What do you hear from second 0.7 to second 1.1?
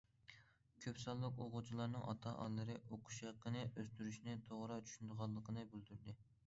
كۆپ